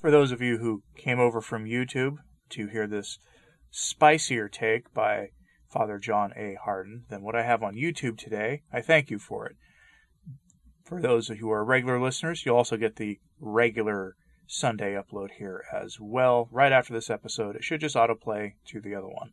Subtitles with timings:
[0.00, 2.16] For those of you who came over from YouTube
[2.50, 3.18] to hear this
[3.70, 5.32] spicier take by
[5.68, 6.56] Father John A.
[6.64, 9.56] Hardon than what I have on YouTube today, I thank you for it.
[10.84, 14.16] For those who are regular listeners, you'll also get the regular
[14.46, 16.48] Sunday upload here as well.
[16.50, 19.32] Right after this episode, it should just autoplay to the other one.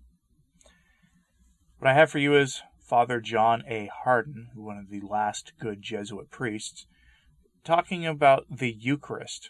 [1.79, 3.89] What I have for you is Father John A.
[4.03, 6.87] Hardon, one of the last good Jesuit priests,
[7.63, 9.49] talking about the Eucharist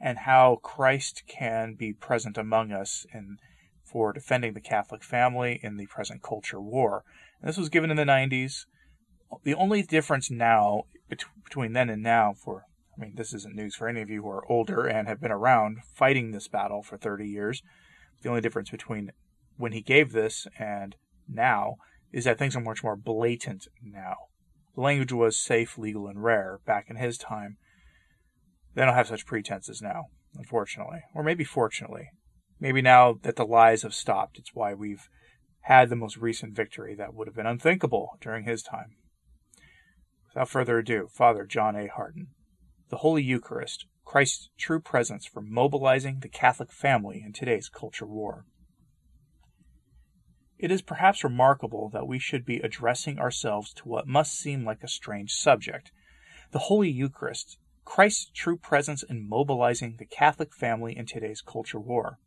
[0.00, 3.36] and how Christ can be present among us in
[3.84, 7.02] for defending the Catholic family in the present culture war.
[7.40, 8.66] And this was given in the 90s.
[9.42, 10.84] The only difference now
[11.44, 12.64] between then and now for
[12.96, 15.32] I mean this isn't news for any of you who are older and have been
[15.32, 17.62] around fighting this battle for 30 years.
[18.22, 19.12] The only difference between
[19.56, 20.96] when he gave this and
[21.28, 21.76] now
[22.12, 24.14] is that things are much more blatant now.
[24.74, 27.56] The language was safe, legal, and rare back in his time.
[28.74, 30.06] They don't have such pretenses now,
[30.36, 31.00] unfortunately.
[31.14, 32.10] Or maybe fortunately.
[32.60, 35.08] Maybe now that the lies have stopped, it's why we've
[35.62, 38.96] had the most recent victory that would have been unthinkable during his time.
[40.28, 41.88] Without further ado, Father John A.
[41.88, 42.28] Hardon.
[42.90, 48.44] The Holy Eucharist, Christ's true presence for mobilizing the Catholic family in today's culture war.
[50.58, 54.82] It is perhaps remarkable that we should be addressing ourselves to what must seem like
[54.82, 55.90] a strange subject
[56.52, 57.58] the Holy Eucharist,
[57.90, 62.20] Christ's true presence in mobilizing the Catholic family in today's culture war.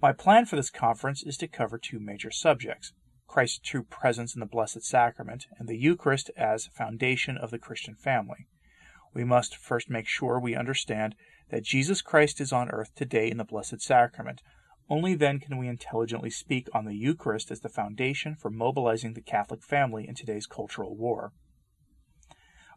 [0.00, 2.94] My plan for this conference is to cover two major subjects
[3.26, 7.94] Christ's true presence in the Blessed Sacrament and the Eucharist as foundation of the Christian
[7.94, 8.46] family.
[9.12, 11.14] We must first make sure we understand
[11.50, 14.40] that Jesus Christ is on earth today in the Blessed Sacrament,
[14.88, 19.20] only then can we intelligently speak on the Eucharist as the foundation for mobilizing the
[19.20, 21.34] Catholic family in today's cultural war.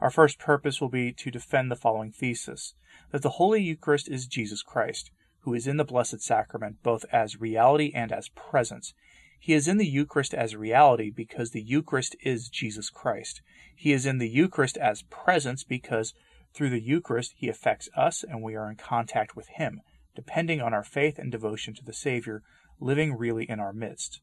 [0.03, 2.73] Our first purpose will be to defend the following thesis
[3.11, 5.11] that the Holy Eucharist is Jesus Christ,
[5.43, 8.93] who is in the Blessed Sacrament both as reality and as presence.
[9.39, 13.41] He is in the Eucharist as reality because the Eucharist is Jesus Christ.
[13.77, 16.13] He is in the Eucharist as presence because
[16.53, 19.79] through the Eucharist he affects us and we are in contact with him
[20.17, 22.43] depending on our faith and devotion to the Savior
[22.77, 24.19] living really in our midst.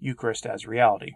[0.00, 1.12] Eucharist as reality.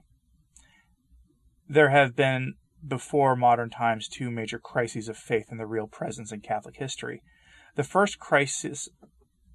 [1.67, 2.55] There have been,
[2.87, 7.23] before modern times, two major crises of faith in the real presence in Catholic history.
[7.75, 8.89] The first crisis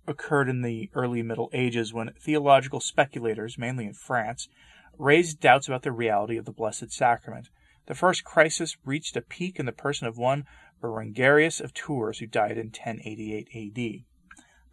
[0.08, 4.50] occurred in the early Middle Ages when theological speculators, mainly in France,
[4.98, 7.50] raised doubts about the reality of the Blessed Sacrament.
[7.86, 10.46] The first crisis reached a peak in the person of one
[10.82, 14.04] Berengarius of Tours, who died in 1088 AD.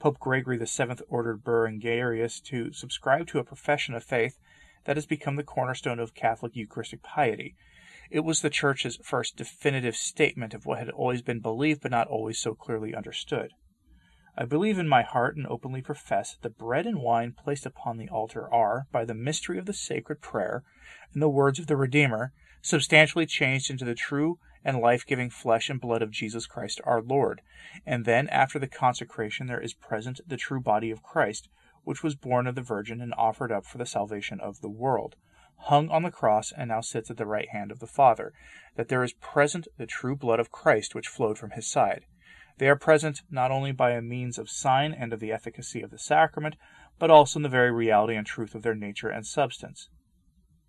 [0.01, 4.39] Pope Gregory VII ordered Berengarius to subscribe to a profession of faith
[4.85, 7.55] that has become the cornerstone of Catholic Eucharistic piety.
[8.11, 12.09] It was the Church's first definitive statement of what had always been believed but not
[12.09, 13.53] always so clearly understood.
[14.37, 17.99] I believe in my heart and openly profess that the bread and wine placed upon
[17.99, 20.65] the altar are, by the mystery of the sacred prayer
[21.13, 22.33] and the words of the Redeemer,
[22.63, 27.01] substantially changed into the true and life giving flesh and blood of Jesus Christ our
[27.01, 27.43] Lord.
[27.87, 31.49] And then, after the consecration, there is present the true body of Christ,
[31.85, 35.17] which was born of the Virgin and offered up for the salvation of the world,
[35.65, 38.33] hung on the cross, and now sits at the right hand of the Father,
[38.77, 42.05] that there is present the true blood of Christ which flowed from his side.
[42.59, 45.91] They are present not only by a means of sign and of the efficacy of
[45.91, 46.57] the sacrament,
[46.99, 49.89] but also in the very reality and truth of their nature and substance.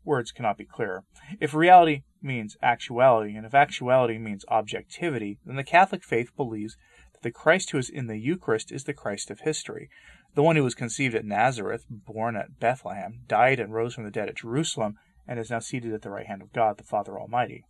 [0.04, 1.04] Words cannot be clearer.
[1.40, 6.78] If reality means actuality, and if actuality means objectivity, then the Catholic faith believes
[7.14, 9.90] that the Christ who is in the Eucharist is the Christ of history,
[10.34, 14.12] the one who was conceived at Nazareth, born at Bethlehem, died and rose from the
[14.12, 14.98] dead at Jerusalem,
[15.28, 17.66] and is now seated at the right hand of God, the Father Almighty.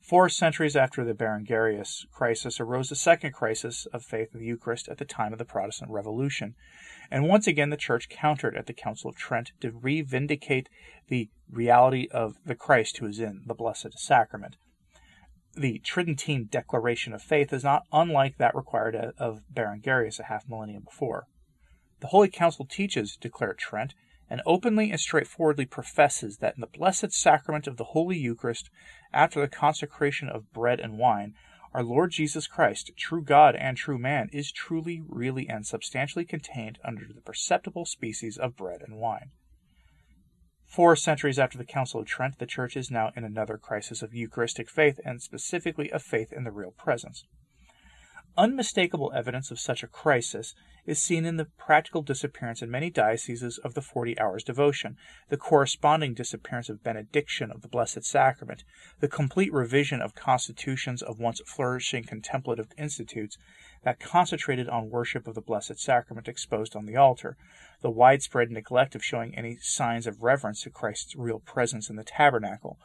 [0.00, 4.88] Four centuries after the Berengarius crisis arose the second crisis of faith in the Eucharist
[4.88, 6.54] at the time of the Protestant Revolution,
[7.10, 10.68] and once again the Church countered at the Council of Trent to revindicate
[11.08, 14.56] the reality of the Christ who is in the Blessed Sacrament.
[15.56, 20.84] The Tridentine Declaration of Faith is not unlike that required of Berengarius a half millennium
[20.84, 21.26] before.
[22.06, 23.92] The Holy Council teaches, declared Trent,
[24.30, 28.70] and openly and straightforwardly professes that in the blessed sacrament of the Holy Eucharist,
[29.12, 31.34] after the consecration of bread and wine,
[31.74, 36.78] our Lord Jesus Christ, true God and true man, is truly, really, and substantially contained
[36.84, 39.32] under the perceptible species of bread and wine.
[40.64, 44.14] Four centuries after the Council of Trent, the Church is now in another crisis of
[44.14, 47.24] Eucharistic faith, and specifically of faith in the real presence.
[48.38, 50.54] Unmistakable evidence of such a crisis
[50.84, 54.98] is seen in the practical disappearance in many dioceses of the Forty Hours devotion,
[55.30, 58.62] the corresponding disappearance of benediction of the Blessed Sacrament,
[59.00, 63.38] the complete revision of constitutions of once flourishing contemplative institutes
[63.84, 67.38] that concentrated on worship of the Blessed Sacrament exposed on the altar,
[67.80, 72.04] the widespread neglect of showing any signs of reverence to Christ's real presence in the
[72.04, 72.78] tabernacle,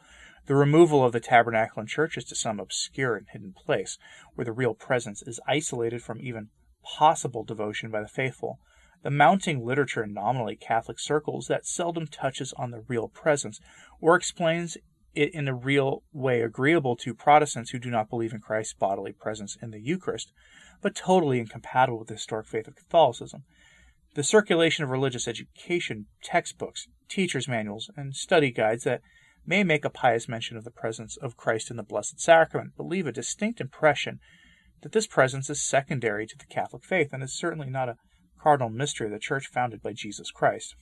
[0.46, 3.98] the removal of the tabernacle in churches to some obscure and hidden place,
[4.34, 6.48] where the real presence is isolated from even
[6.82, 8.58] possible devotion by the faithful,
[9.02, 13.60] the mounting literature in nominally Catholic circles that seldom touches on the real presence
[14.00, 14.76] or explains
[15.14, 19.12] it in a real way agreeable to Protestants who do not believe in Christ's bodily
[19.12, 20.32] presence in the Eucharist,
[20.80, 23.44] but totally incompatible with the historic faith of Catholicism.
[24.14, 29.02] The circulation of religious education textbooks, teachers' manuals, and study guides that
[29.46, 32.86] may make a pious mention of the presence of Christ in the Blessed Sacrament, but
[32.86, 34.20] leave a distinct impression
[34.82, 37.96] that this presence is secondary to the Catholic faith and is certainly not a
[38.40, 40.74] cardinal mystery of the Church founded by Jesus Christ.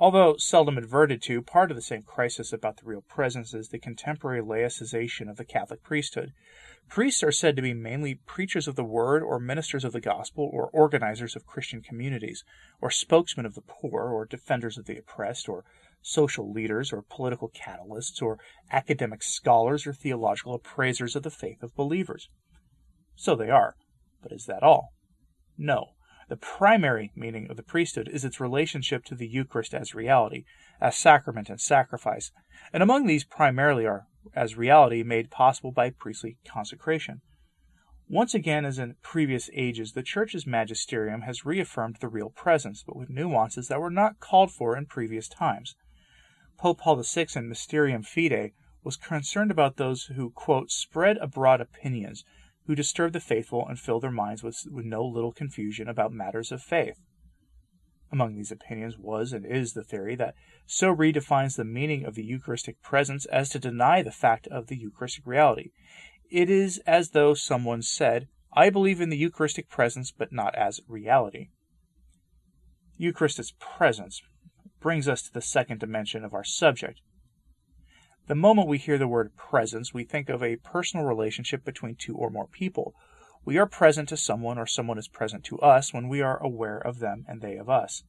[0.00, 3.80] Although seldom adverted to, part of the same crisis about the real presence is the
[3.80, 6.30] contemporary laicization of the Catholic priesthood.
[6.88, 10.48] Priests are said to be mainly preachers of the word, or ministers of the gospel,
[10.52, 12.44] or organizers of Christian communities,
[12.80, 15.64] or spokesmen of the poor, or defenders of the oppressed, or
[16.02, 18.38] social leaders, or political catalysts, or
[18.70, 22.28] academic scholars, or theological appraisers of the faith of believers.
[23.16, 23.74] So they are.
[24.22, 24.92] But is that all?
[25.56, 25.88] No.
[26.28, 30.44] The primary meaning of the priesthood is its relationship to the Eucharist as reality,
[30.80, 32.30] as sacrament and sacrifice,
[32.72, 37.22] and among these primarily are as reality made possible by priestly consecration.
[38.10, 42.96] Once again, as in previous ages, the Church's magisterium has reaffirmed the real presence, but
[42.96, 45.76] with nuances that were not called for in previous times.
[46.58, 48.52] Pope Paul VI in Mysterium Fidei
[48.82, 52.24] was concerned about those who, quote, spread abroad opinions
[52.66, 56.50] who disturb the faithful and fill their minds with, with no little confusion about matters
[56.50, 57.00] of faith.
[58.10, 60.34] Among these opinions was and is the theory that
[60.66, 64.76] so redefines the meaning of the Eucharistic presence as to deny the fact of the
[64.76, 65.70] Eucharistic reality.
[66.28, 70.80] It is as though someone said, I believe in the Eucharistic presence, but not as
[70.88, 71.50] reality.
[72.96, 74.20] Eucharistic presence
[74.80, 77.00] brings us to the second dimension of our subject,
[78.28, 82.14] the moment we hear the word presence, we think of a personal relationship between two
[82.14, 82.94] or more people.
[83.46, 86.76] We are present to someone or someone is present to us when we are aware
[86.76, 88.02] of them and they of us.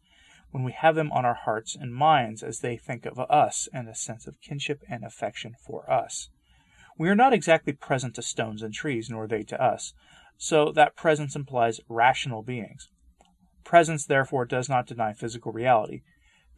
[0.52, 3.88] When we have them on our hearts and minds as they think of us and
[3.88, 6.30] a sense of kinship and affection for us.
[6.98, 9.94] We are not exactly present to stones and trees, nor they to us,
[10.38, 12.90] so that presence implies rational beings.
[13.64, 16.02] Presence, therefore, does not deny physical reality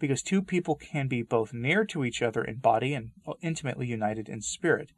[0.02, 3.12] because two people can be both near to each other in body and
[3.42, 4.92] intimately united in spirit.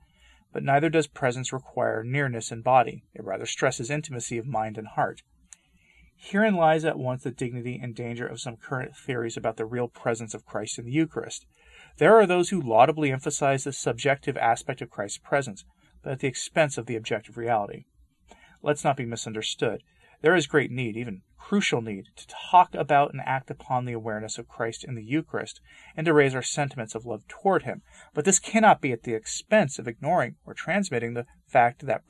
[0.53, 4.87] But neither does presence require nearness in body, it rather stresses intimacy of mind and
[4.87, 5.21] heart.
[6.15, 9.89] Herein lies at once the dignity and danger of some current theories about the real
[9.89, 11.45] presence of Christ in the Eucharist.
[11.97, 15.65] There are those who laudably emphasize the subjective aspect of Christ's presence,
[16.01, 17.83] but at the expense of the objective reality.
[18.61, 19.83] Let's not be misunderstood.
[20.23, 24.37] There is great need, even crucial need, to talk about and act upon the awareness
[24.37, 25.59] of Christ in the Eucharist
[25.97, 27.81] and to raise our sentiments of love toward Him.
[28.13, 32.03] But this cannot be at the expense of ignoring or transmitting the fact that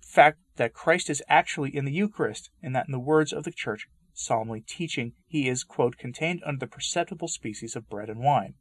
[0.00, 3.50] fact that Christ is actually in the Eucharist, and that in the words of the
[3.50, 8.54] Church solemnly teaching, He is, quote, contained under the perceptible species of bread and wine.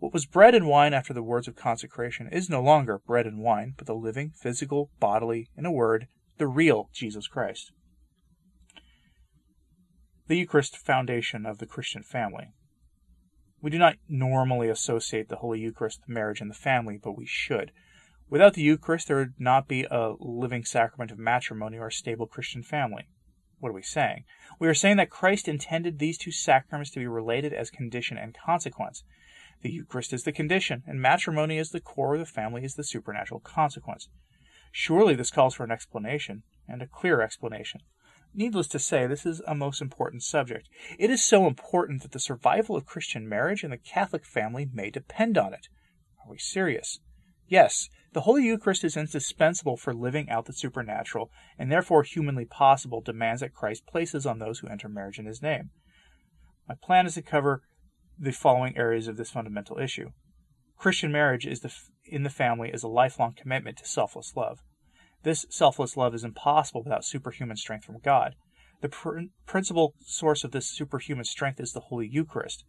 [0.00, 3.40] What was bread and wine after the words of consecration is no longer bread and
[3.40, 7.70] wine, but the living, physical, bodily, in a word, the real Jesus Christ
[10.28, 12.52] the Eucharist foundation of the Christian family.
[13.60, 17.26] We do not normally associate the Holy Eucharist with marriage and the family, but we
[17.26, 17.72] should.
[18.28, 22.26] Without the Eucharist, there would not be a living sacrament of matrimony or a stable
[22.26, 23.08] Christian family.
[23.58, 24.24] What are we saying?
[24.58, 28.34] We are saying that Christ intended these two sacraments to be related as condition and
[28.34, 29.04] consequence.
[29.62, 32.82] The Eucharist is the condition, and matrimony is the core, of the family is the
[32.82, 34.08] supernatural consequence.
[34.72, 37.82] Surely this calls for an explanation, and a clear explanation.
[38.34, 40.68] Needless to say, this is a most important subject.
[40.98, 44.90] It is so important that the survival of Christian marriage and the Catholic family may
[44.90, 45.68] depend on it.
[46.24, 47.00] Are we serious?
[47.46, 53.02] Yes, the Holy Eucharist is indispensable for living out the supernatural, and therefore humanly possible
[53.02, 55.70] demands that Christ places on those who enter marriage in his name.
[56.66, 57.62] My plan is to cover
[58.18, 60.10] the following areas of this fundamental issue.
[60.78, 61.72] Christian marriage is the,
[62.04, 64.60] in the family is a lifelong commitment to selfless love.
[65.22, 68.34] This selfless love is impossible without superhuman strength from God.
[68.80, 72.64] The pr- principal source of this superhuman strength is the Holy Eucharist.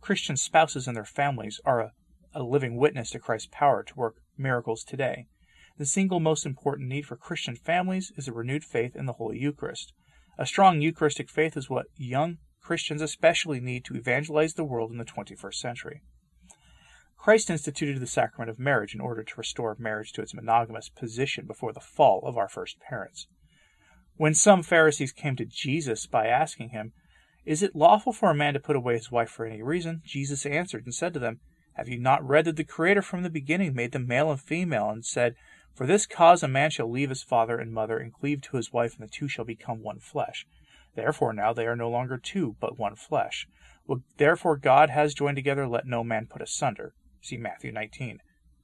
[0.00, 1.92] Christian spouses and their families are a,
[2.32, 5.26] a living witness to Christ's power to work miracles today.
[5.78, 9.38] the single most important need for Christian families is a renewed faith in the Holy
[9.38, 9.92] Eucharist.
[10.38, 14.98] A strong Eucharistic faith is what young Christians especially need to evangelize the world in
[14.98, 16.02] the 21st century.
[17.18, 21.44] Christ instituted the sacrament of marriage in order to restore marriage to its monogamous position
[21.44, 23.26] before the fall of our first parents.
[24.16, 26.92] When some Pharisees came to Jesus by asking him,
[27.44, 30.02] Is it lawful for a man to put away his wife for any reason?
[30.04, 31.40] Jesus answered and said to them,
[31.74, 34.88] Have you not read that the Creator from the beginning made them male and female,
[34.88, 35.34] and said,
[35.74, 38.72] For this cause a man shall leave his father and mother and cleave to his
[38.72, 40.46] wife, and the two shall become one flesh?
[40.94, 43.48] Therefore now they are no longer two, but one flesh.
[43.84, 46.94] What therefore God has joined together, let no man put asunder.
[47.20, 48.20] See Matthew 19,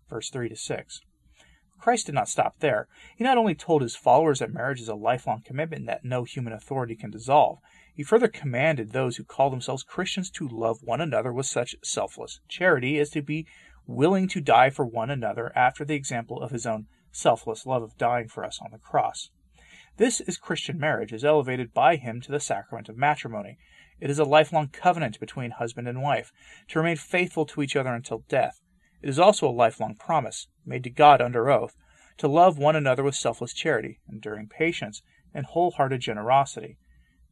[0.08, 1.00] verse 3 to 6.
[1.78, 2.86] Christ did not stop there.
[3.16, 6.52] He not only told his followers that marriage is a lifelong commitment that no human
[6.52, 7.58] authority can dissolve,
[7.92, 12.40] he further commanded those who call themselves Christians to love one another with such selfless
[12.48, 13.46] charity as to be
[13.84, 17.98] willing to die for one another after the example of his own selfless love of
[17.98, 19.30] dying for us on the cross.
[19.96, 23.58] This is Christian marriage, as elevated by him to the sacrament of matrimony.
[24.02, 26.32] It is a lifelong covenant between husband and wife,
[26.66, 28.60] to remain faithful to each other until death.
[29.00, 31.76] It is also a lifelong promise, made to God under oath,
[32.16, 36.78] to love one another with selfless charity, enduring patience, and wholehearted generosity.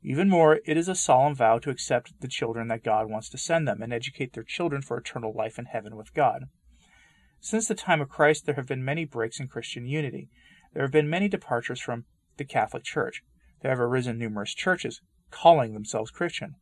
[0.04, 3.36] Even more, it is a solemn vow to accept the children that God wants to
[3.36, 6.44] send them and educate their children for eternal life in heaven with God.
[7.40, 10.28] Since the time of Christ, there have been many breaks in Christian unity.
[10.72, 12.04] There have been many departures from
[12.36, 13.24] the Catholic Church.
[13.60, 16.56] There have arisen numerous churches calling themselves Christian.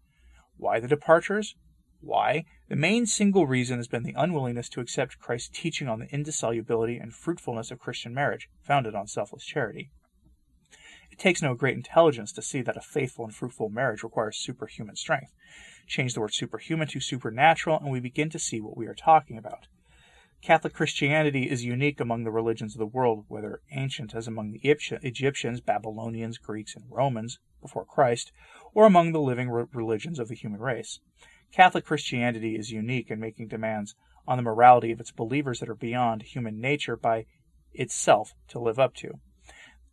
[0.56, 1.54] Why the departures?
[2.00, 2.44] Why?
[2.68, 6.96] The main single reason has been the unwillingness to accept Christ's teaching on the indissolubility
[6.96, 9.90] and fruitfulness of Christian marriage, founded on selfless charity.
[11.10, 14.96] It takes no great intelligence to see that a faithful and fruitful marriage requires superhuman
[14.96, 15.32] strength.
[15.86, 19.38] Change the word superhuman to supernatural, and we begin to see what we are talking
[19.38, 19.66] about.
[20.40, 24.60] Catholic Christianity is unique among the religions of the world, whether ancient as among the
[24.62, 28.30] Egyptians, Babylonians, Greeks, and Romans before Christ,
[28.72, 31.00] or among the living religions of the human race.
[31.52, 33.94] Catholic Christianity is unique in making demands
[34.26, 37.26] on the morality of its believers that are beyond human nature by
[37.72, 39.18] itself to live up to.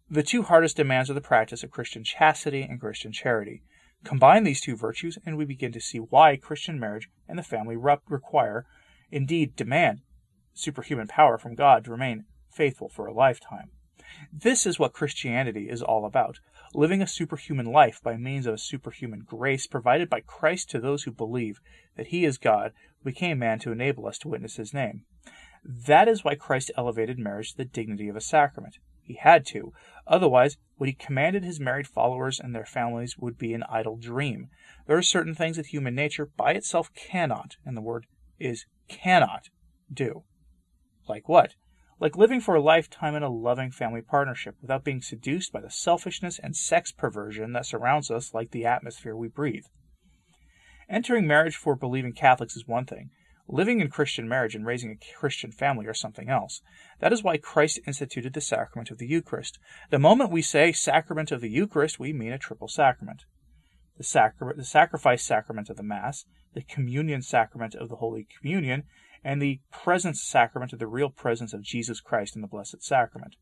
[0.09, 3.63] The two hardest demands are the practice of Christian chastity and Christian charity.
[4.03, 7.75] Combine these two virtues, and we begin to see why Christian marriage and the family
[7.75, 8.67] require,
[9.09, 10.01] indeed demand,
[10.55, 13.69] superhuman power from God to remain faithful for a lifetime.
[14.31, 16.39] This is what Christianity is all about
[16.73, 21.03] living a superhuman life by means of a superhuman grace provided by Christ to those
[21.03, 21.59] who believe
[21.95, 25.03] that he is God became man to enable us to witness his name.
[25.63, 28.77] That is why Christ elevated marriage to the dignity of a sacrament.
[29.01, 29.71] He had to.
[30.07, 34.49] Otherwise, what he commanded his married followers and their families would be an idle dream.
[34.87, 38.07] There are certain things that human nature by itself cannot, and the word
[38.39, 39.49] is cannot,
[39.91, 40.23] do.
[41.07, 41.55] Like what?
[41.99, 45.69] like living for a lifetime in a loving family partnership without being seduced by the
[45.69, 49.65] selfishness and sex perversion that surrounds us like the atmosphere we breathe.
[50.89, 53.09] Entering marriage for believing Catholics is one thing.
[53.47, 56.61] Living in Christian marriage and raising a Christian family are something else.
[56.99, 59.59] That is why Christ instituted the sacrament of the Eucharist.
[59.91, 63.23] The moment we say sacrament of the Eucharist, we mean a triple sacrament.
[63.97, 68.83] The, sacri- the sacrifice sacrament of the Mass, the communion sacrament of the Holy Communion,
[69.25, 73.35] and the presence sacrament of the real presence of Jesus Christ in the Blessed Sacrament.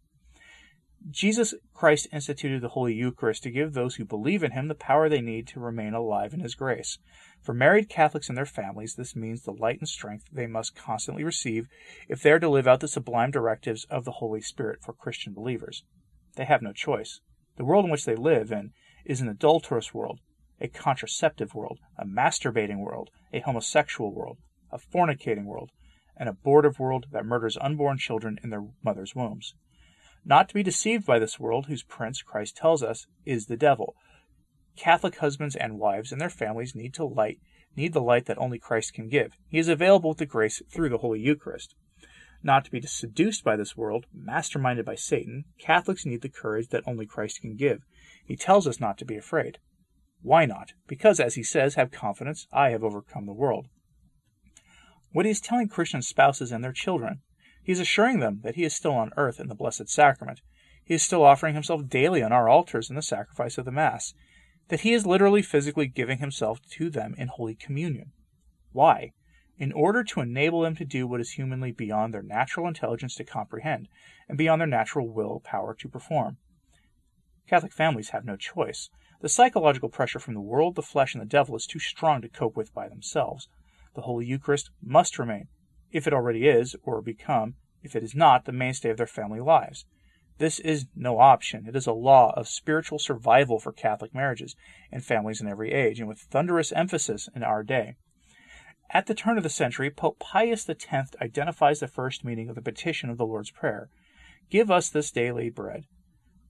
[1.12, 5.10] Jesus Christ instituted the Holy Eucharist to give those who believe in him the power
[5.10, 7.00] they need to remain alive in his grace.
[7.42, 11.26] For married Catholics and their families, this means the light and strength they must constantly
[11.26, 11.68] receive
[12.08, 15.34] if they are to live out the sublime directives of the Holy Spirit for Christian
[15.34, 15.84] believers.
[16.38, 17.20] They have no choice.
[17.58, 18.72] The world in which they live in
[19.04, 20.22] is an adulterous world,
[20.62, 24.38] a contraceptive world, a masturbating world, a homosexual world,
[24.74, 25.70] a fornicating world,
[26.18, 29.54] an abortive world that murders unborn children in their mothers' wombs.
[30.26, 33.96] Not to be deceived by this world, whose prince, Christ tells us, is the devil.
[34.76, 37.40] Catholic husbands and wives and their families need to light
[37.76, 39.36] need the light that only Christ can give.
[39.50, 41.74] He is available with the grace through the Holy Eucharist.
[42.44, 46.84] Not to be seduced by this world, masterminded by Satan, Catholics need the courage that
[46.86, 47.82] only Christ can give.
[48.26, 49.58] He tells us not to be afraid.
[50.22, 50.74] Why not?
[50.88, 53.70] Because, as he says, have confidence, I have overcome the world
[55.14, 57.22] what he is telling Christian spouses and their children.
[57.64, 60.42] He is assuring them that he is still on earth in the Blessed Sacrament.
[60.84, 64.16] He is still offering himself daily on our altars in the sacrifice of the Mass.
[64.68, 68.12] That he is literally physically giving himself to them in Holy Communion.
[68.72, 69.12] Why?
[69.58, 73.24] In order to enable them to do what is humanly beyond their natural intelligence to
[73.24, 73.88] comprehend,
[74.28, 76.38] and beyond their natural will power to perform.
[77.48, 78.90] Catholic families have no choice.
[79.22, 82.30] The psychological pressure from the world, the flesh, and the devil is too strong to
[82.30, 83.48] cope with by themselves
[83.96, 85.48] the Holy Eucharist must remain,
[85.92, 89.40] if it already is, or become, if it is not the mainstay of their family
[89.40, 89.86] lives.
[90.40, 91.68] This is no option.
[91.68, 94.56] It is a law of spiritual survival for Catholic marriages
[94.92, 97.96] and families in every age, and with thunderous emphasis in our day.
[98.90, 100.86] At the turn of the century, Pope Pius X
[101.22, 103.90] identifies the first meaning of the petition of the Lord's Prayer
[104.50, 105.86] Give us this daily bread.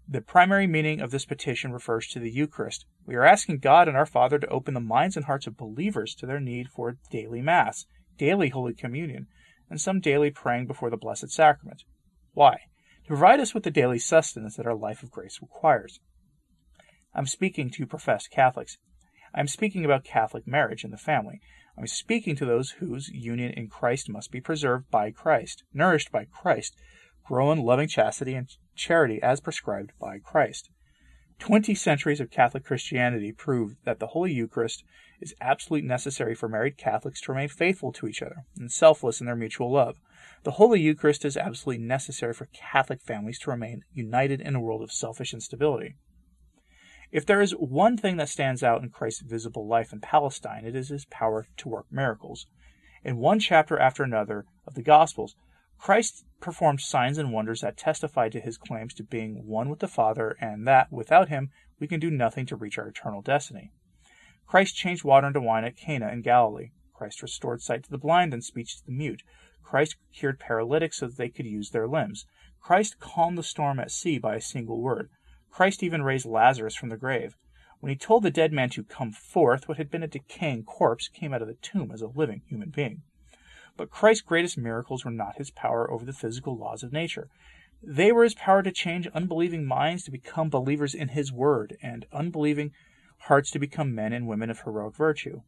[0.08, 2.86] The primary meaning of this petition refers to the Eucharist.
[3.06, 6.14] We are asking God and our Father to open the minds and hearts of believers
[6.16, 7.86] to their need for daily Mass,
[8.18, 9.28] daily Holy Communion,
[9.70, 11.84] and some daily praying before the Blessed Sacrament.
[12.34, 12.58] Why?
[13.04, 16.00] To provide us with the daily sustenance that our life of grace requires.
[17.16, 18.78] I'm speaking to professed Catholics.
[19.34, 21.40] I'm speaking about Catholic marriage and the family.
[21.78, 26.26] I'm speaking to those whose union in Christ must be preserved by Christ, nourished by
[26.26, 26.76] Christ,
[27.26, 30.70] grow in loving chastity and charity as prescribed by Christ.
[31.40, 34.84] Twenty centuries of Catholic Christianity prove that the Holy Eucharist
[35.20, 39.26] is absolutely necessary for married Catholics to remain faithful to each other and selfless in
[39.26, 39.96] their mutual love.
[40.44, 44.82] The Holy Eucharist is absolutely necessary for Catholic families to remain united in a world
[44.82, 45.96] of selfish instability.
[47.12, 50.76] If there is one thing that stands out in Christ's visible life in Palestine, it
[50.76, 52.48] is his power to work miracles.
[53.04, 55.36] In one chapter after another of the Gospels,
[55.84, 59.88] Christ performed signs and wonders that testified to his claims to being one with the
[59.90, 63.74] Father and that, without him, we can do nothing to reach our eternal destiny.
[64.48, 66.72] Christ changed water into wine at Cana in Galilee.
[66.94, 69.24] Christ restored sight to the blind and speech to the mute.
[69.62, 72.26] Christ cured paralytics so that they could use their limbs.
[72.62, 75.10] Christ calmed the storm at sea by a single word.
[75.52, 77.36] Christ even raised Lazarus from the grave.
[77.82, 81.10] When he told the dead man to come forth, what had been a decaying corpse
[81.10, 83.02] came out of the tomb as a living human being.
[83.76, 87.30] But Christ's greatest miracles were not his power over the physical laws of nature.
[87.82, 92.06] They were his power to change unbelieving minds to become believers in his word, and
[92.14, 92.72] unbelieving
[93.28, 95.42] hearts to become men and women of heroic virtue.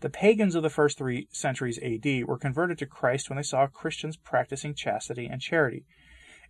[0.00, 3.68] The pagans of the first three centuries AD were converted to Christ when they saw
[3.68, 5.84] Christians practicing chastity and charity.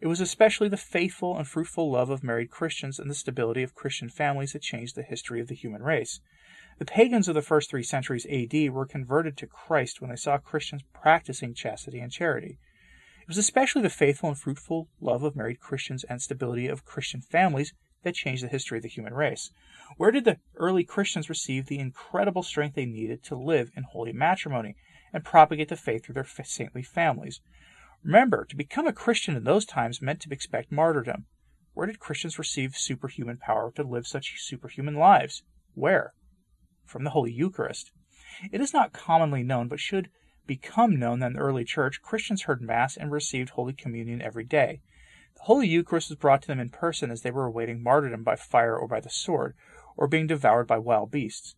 [0.01, 3.75] It was especially the faithful and fruitful love of married Christians and the stability of
[3.75, 6.21] Christian families that changed the history of the human race.
[6.79, 10.39] The pagans of the first three centuries AD were converted to Christ when they saw
[10.39, 12.59] Christians practicing chastity and charity.
[13.21, 17.21] It was especially the faithful and fruitful love of married Christians and stability of Christian
[17.21, 19.53] families that changed the history of the human race.
[19.97, 24.13] Where did the early Christians receive the incredible strength they needed to live in holy
[24.13, 24.75] matrimony
[25.13, 27.41] and propagate the faith through their saintly families?
[28.03, 31.27] Remember, to become a Christian in those times meant to expect martyrdom.
[31.75, 35.45] Where did Christians receive superhuman power to live such superhuman lives?
[35.75, 36.13] Where?
[36.85, 37.93] From the Holy Eucharist.
[38.51, 40.11] It is not commonly known, but should
[40.47, 44.45] become known that in the early church, Christians heard Mass and received Holy Communion every
[44.45, 44.81] day.
[45.37, 48.37] The Holy Eucharist was brought to them in person as they were awaiting martyrdom by
[48.37, 49.55] fire or by the sword,
[49.97, 51.55] or being devoured by wild beasts.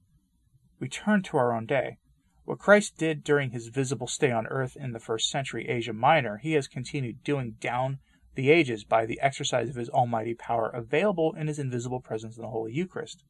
[0.79, 1.99] We turn to our own day.
[2.45, 6.37] What Christ did during his visible stay on earth in the first century Asia Minor,
[6.39, 8.01] he has continued doing down
[8.35, 12.43] the ages by the exercise of his almighty power available in his invisible presence in
[12.43, 13.25] the Holy Eucharist.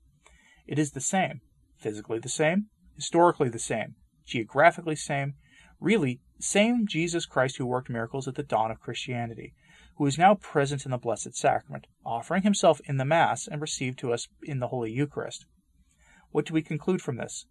[0.66, 1.42] It is the same
[1.84, 3.94] physically the same, historically the same,
[4.24, 5.34] geographically same,
[5.78, 9.52] really same Jesus Christ who worked miracles at the dawn of Christianity,
[9.96, 13.98] who is now present in the Blessed Sacrament, offering himself in the Mass and received
[13.98, 15.44] to us in the Holy Eucharist.
[16.30, 17.44] What do we conclude from this?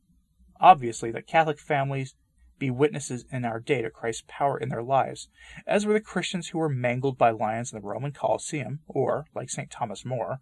[0.59, 2.15] Obviously, that Catholic families
[2.57, 5.27] be witnesses in our day to Christ's power in their lives,
[5.67, 9.51] as were the Christians who were mangled by lions in the Roman Colosseum, or, like
[9.51, 9.69] St.
[9.69, 10.39] Thomas More,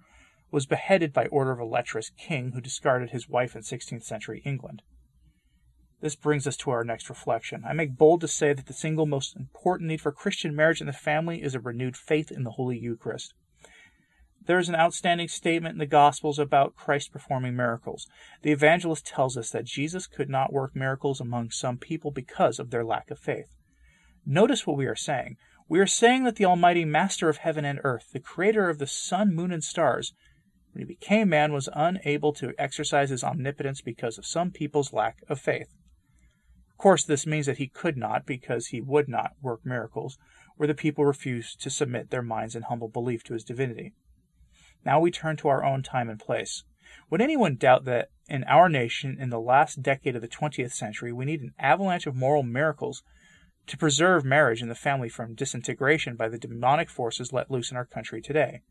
[0.51, 4.41] was beheaded by order of a lecherous king who discarded his wife in 16th century
[4.45, 4.81] England.
[6.01, 7.63] This brings us to our next reflection.
[7.65, 10.89] I make bold to say that the single most important need for Christian marriage and
[10.89, 13.33] the family is a renewed faith in the Holy Eucharist.
[14.47, 18.07] There is an outstanding statement in the Gospels about Christ performing miracles.
[18.41, 22.71] The evangelist tells us that Jesus could not work miracles among some people because of
[22.71, 23.55] their lack of faith.
[24.25, 25.37] Notice what we are saying.
[25.69, 28.87] We are saying that the Almighty Master of heaven and earth, the Creator of the
[28.87, 30.13] sun, moon, and stars,
[30.71, 35.21] when he became man, was unable to exercise his omnipotence because of some people's lack
[35.27, 35.75] of faith.
[36.69, 40.17] Of course, this means that he could not, because he would not, work miracles
[40.55, 43.93] where the people refused to submit their minds in humble belief to his divinity.
[44.85, 46.63] Now we turn to our own time and place.
[47.09, 51.11] Would anyone doubt that in our nation, in the last decade of the 20th century,
[51.11, 53.03] we need an avalanche of moral miracles
[53.67, 57.77] to preserve marriage and the family from disintegration by the demonic forces let loose in
[57.77, 58.61] our country today?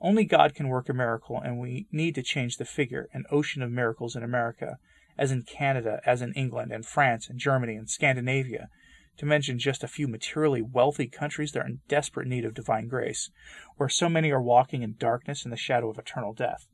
[0.00, 3.62] Only God can work a miracle, and we need to change the figure, an ocean
[3.62, 4.78] of miracles in America,
[5.16, 8.68] as in Canada, as in England, and France, and Germany, and Scandinavia,
[9.16, 12.88] to mention just a few materially wealthy countries that are in desperate need of divine
[12.88, 13.30] grace,
[13.76, 16.66] where so many are walking in darkness and the shadow of eternal death.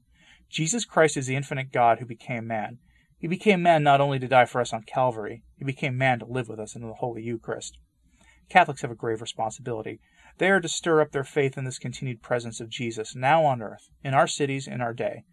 [0.51, 2.79] Jesus Christ is the infinite God who became man.
[3.19, 6.27] He became man not only to die for us on Calvary, he became man to
[6.27, 7.79] live with us in the Holy Eucharist.
[8.49, 10.01] Catholics have a grave responsibility.
[10.39, 13.63] They are to stir up their faith in this continued presence of Jesus now on
[13.63, 15.25] earth, in our cities, in our day.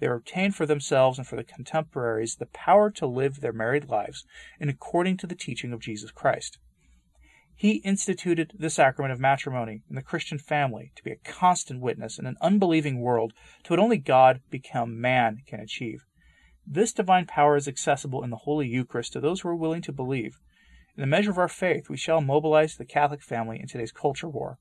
[0.00, 4.24] They obtain for themselves and for the contemporaries the power to live their married lives
[4.60, 6.58] in according to the teaching of Jesus Christ.
[7.56, 12.16] He instituted the sacrament of matrimony in the Christian family to be a constant witness
[12.16, 13.32] in an unbelieving world
[13.64, 16.04] to what only God become man can achieve.
[16.64, 19.92] This divine power is accessible in the Holy Eucharist to those who are willing to
[19.92, 20.38] believe.
[20.98, 24.28] In the measure of our faith, we shall mobilize the Catholic family in today's culture
[24.28, 24.58] war.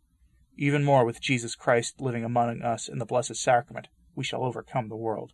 [0.56, 4.88] Even more with Jesus Christ living among us in the Blessed Sacrament, we shall overcome
[4.88, 5.32] the world.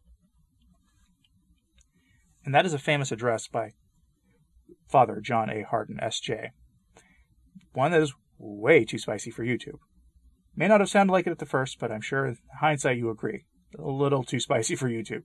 [2.45, 3.71] And that is a famous address by
[4.87, 5.63] Father John A.
[5.63, 6.51] Hardon, S.J.
[7.73, 9.79] One that is way too spicy for YouTube.
[10.55, 13.09] May not have sounded like it at the first, but I'm sure in hindsight you
[13.09, 13.43] agree.
[13.77, 15.23] A little too spicy for YouTube.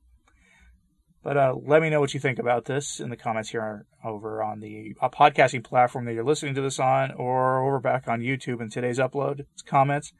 [1.22, 4.42] But uh, let me know what you think about this in the comments here over
[4.42, 8.20] on the uh, podcasting platform that you're listening to this on, or over back on
[8.20, 9.40] YouTube in today's upload.
[9.52, 10.12] It's comments.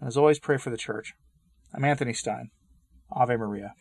[0.00, 1.14] And as always, pray for the church.
[1.72, 2.50] I'm Anthony Stein.
[3.12, 3.74] Ave Maria.